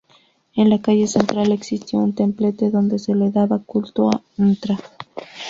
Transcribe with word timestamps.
En 0.55 0.71
la 0.71 0.81
calle 0.81 1.05
central 1.05 1.51
existió 1.51 1.99
un 1.99 2.15
templete 2.15 2.71
donde 2.71 2.97
se 2.97 3.13
le 3.13 3.29
daba 3.29 3.59
culto 3.59 4.09
a 4.09 4.23
Ntra. 4.35 4.79